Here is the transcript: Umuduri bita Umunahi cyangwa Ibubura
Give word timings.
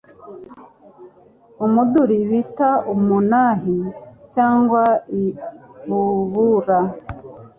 Umuduri 1.65 2.17
bita 2.29 2.69
Umunahi 2.93 3.77
cyangwa 4.33 4.83
Ibubura 5.21 6.79